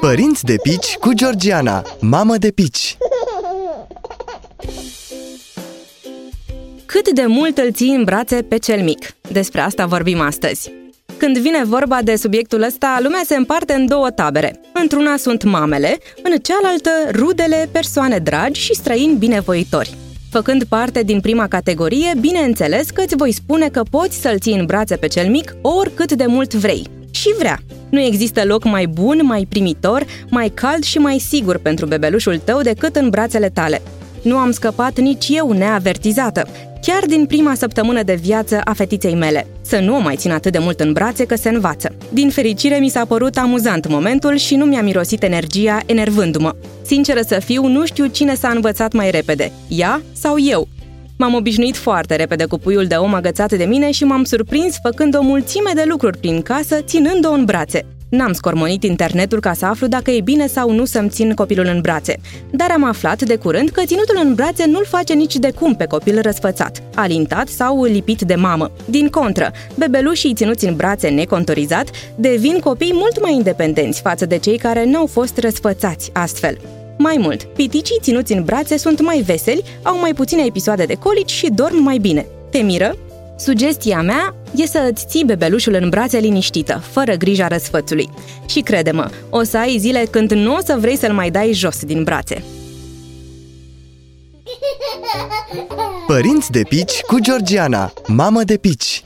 Părinți 0.00 0.44
de 0.44 0.56
pici 0.62 0.96
cu 1.00 1.12
Georgiana, 1.12 1.82
mamă 2.00 2.36
de 2.36 2.50
pici 2.50 2.96
Cât 6.86 7.10
de 7.10 7.24
mult 7.26 7.58
îl 7.58 7.72
ții 7.72 7.94
în 7.94 8.04
brațe 8.04 8.42
pe 8.42 8.56
cel 8.56 8.82
mic? 8.82 9.14
Despre 9.32 9.60
asta 9.60 9.86
vorbim 9.86 10.20
astăzi. 10.20 10.70
Când 11.16 11.38
vine 11.38 11.64
vorba 11.64 12.02
de 12.02 12.16
subiectul 12.16 12.62
ăsta, 12.62 12.98
lumea 13.02 13.20
se 13.24 13.36
împarte 13.36 13.72
în 13.72 13.86
două 13.86 14.10
tabere. 14.10 14.60
Într-una 14.72 15.16
sunt 15.16 15.42
mamele, 15.44 15.98
în 16.22 16.38
cealaltă 16.38 16.90
rudele, 17.10 17.68
persoane 17.72 18.18
dragi 18.18 18.60
și 18.60 18.74
străini 18.74 19.16
binevoitori. 19.16 19.94
Făcând 20.30 20.64
parte 20.64 21.02
din 21.02 21.20
prima 21.20 21.46
categorie, 21.46 22.12
bineînțeles 22.20 22.90
că 22.90 23.02
îți 23.02 23.16
voi 23.16 23.32
spune 23.32 23.68
că 23.68 23.82
poți 23.90 24.20
să-l 24.20 24.38
ții 24.38 24.58
în 24.58 24.64
brațe 24.66 24.96
pe 24.96 25.06
cel 25.06 25.28
mic 25.30 25.56
oricât 25.62 26.12
de 26.12 26.26
mult 26.26 26.54
vrei. 26.54 26.86
Și 27.10 27.34
vrea. 27.38 27.58
Nu 27.88 28.00
există 28.00 28.44
loc 28.44 28.64
mai 28.64 28.86
bun, 28.86 29.20
mai 29.22 29.46
primitor, 29.48 30.04
mai 30.30 30.48
cald 30.48 30.82
și 30.82 30.98
mai 30.98 31.18
sigur 31.18 31.58
pentru 31.58 31.86
bebelușul 31.86 32.38
tău 32.44 32.60
decât 32.60 32.96
în 32.96 33.10
brațele 33.10 33.48
tale. 33.48 33.82
Nu 34.22 34.36
am 34.36 34.50
scăpat 34.50 34.98
nici 34.98 35.26
eu 35.28 35.52
neavertizată, 35.52 36.48
chiar 36.82 37.04
din 37.06 37.26
prima 37.26 37.54
săptămână 37.54 38.02
de 38.02 38.14
viață 38.14 38.60
a 38.64 38.72
fetiței 38.72 39.14
mele. 39.14 39.46
Să 39.60 39.78
nu 39.78 39.96
o 39.96 40.00
mai 40.00 40.16
țin 40.16 40.30
atât 40.30 40.52
de 40.52 40.58
mult 40.58 40.80
în 40.80 40.92
brațe 40.92 41.24
că 41.24 41.36
se 41.36 41.48
învață. 41.48 41.94
Din 42.12 42.30
fericire 42.30 42.78
mi 42.78 42.88
s-a 42.88 43.04
părut 43.04 43.36
amuzant 43.36 43.88
momentul 43.88 44.36
și 44.36 44.54
nu 44.54 44.64
mi-a 44.64 44.82
mirosit 44.82 45.22
energia 45.22 45.80
enervându-mă. 45.86 46.54
Sinceră 46.82 47.20
să 47.26 47.40
fiu, 47.44 47.66
nu 47.66 47.86
știu 47.86 48.06
cine 48.06 48.34
s-a 48.34 48.48
învățat 48.48 48.92
mai 48.92 49.10
repede, 49.10 49.52
ea 49.68 50.02
sau 50.12 50.38
eu. 50.38 50.68
M-am 51.18 51.34
obișnuit 51.34 51.76
foarte 51.76 52.16
repede 52.16 52.44
cu 52.44 52.58
puiul 52.58 52.86
de 52.86 52.94
om 52.94 53.14
agățat 53.14 53.52
de 53.52 53.64
mine 53.64 53.90
și 53.90 54.04
m-am 54.04 54.24
surprins 54.24 54.78
făcând 54.82 55.16
o 55.16 55.22
mulțime 55.22 55.70
de 55.74 55.84
lucruri 55.88 56.18
prin 56.18 56.42
casă, 56.42 56.80
ținând-o 56.80 57.30
în 57.30 57.44
brațe. 57.44 57.86
N-am 58.08 58.32
scormonit 58.32 58.82
internetul 58.82 59.40
ca 59.40 59.52
să 59.52 59.66
aflu 59.66 59.86
dacă 59.86 60.10
e 60.10 60.20
bine 60.20 60.46
sau 60.46 60.70
nu 60.70 60.84
să-mi 60.84 61.08
țin 61.08 61.34
copilul 61.34 61.66
în 61.66 61.80
brațe, 61.80 62.16
dar 62.50 62.70
am 62.70 62.84
aflat 62.84 63.22
de 63.22 63.36
curând 63.36 63.68
că 63.68 63.82
ținutul 63.84 64.20
în 64.22 64.34
brațe 64.34 64.66
nu-l 64.66 64.84
face 64.84 65.12
nici 65.12 65.36
de 65.36 65.50
cum 65.50 65.74
pe 65.74 65.84
copil 65.84 66.20
răsfățat, 66.20 66.82
alintat 66.94 67.48
sau 67.48 67.84
lipit 67.84 68.20
de 68.22 68.34
mamă. 68.34 68.70
Din 68.84 69.08
contră, 69.08 69.52
bebelușii 69.74 70.34
ținuți 70.34 70.66
în 70.66 70.76
brațe 70.76 71.08
necontorizat 71.08 71.90
devin 72.16 72.58
copii 72.58 72.92
mult 72.94 73.22
mai 73.22 73.34
independenți 73.34 74.00
față 74.00 74.26
de 74.26 74.36
cei 74.38 74.58
care 74.58 74.84
n-au 74.84 75.06
fost 75.06 75.38
răsfățați 75.38 76.10
astfel. 76.12 76.58
Mai 76.98 77.16
mult, 77.18 77.42
piticii 77.42 77.98
ținuți 78.00 78.32
în 78.32 78.44
brațe 78.44 78.76
sunt 78.76 79.00
mai 79.00 79.20
veseli, 79.20 79.62
au 79.82 79.98
mai 79.98 80.14
puține 80.14 80.44
episoade 80.46 80.84
de 80.84 80.94
colici 80.94 81.30
și 81.30 81.50
dorm 81.54 81.82
mai 81.82 81.98
bine. 81.98 82.26
Te 82.50 82.58
miră? 82.58 82.96
Sugestia 83.38 84.02
mea 84.02 84.34
e 84.54 84.66
să 84.66 84.88
îți 84.90 85.06
ții 85.06 85.24
bebelușul 85.24 85.74
în 85.74 85.88
brațe 85.88 86.18
liniștită, 86.18 86.82
fără 86.90 87.14
grija 87.14 87.46
răsfățului. 87.46 88.08
Și 88.46 88.60
crede-mă, 88.60 89.10
o 89.30 89.42
să 89.42 89.58
ai 89.58 89.78
zile 89.78 90.06
când 90.10 90.32
nu 90.32 90.54
o 90.54 90.58
să 90.64 90.76
vrei 90.80 90.96
să-l 90.96 91.12
mai 91.12 91.30
dai 91.30 91.52
jos 91.52 91.84
din 91.84 92.02
brațe. 92.02 92.42
Părinți 96.06 96.50
de 96.50 96.62
pici 96.68 97.00
cu 97.00 97.18
Georgiana, 97.20 97.92
mamă 98.06 98.42
de 98.42 98.56
pici 98.56 99.04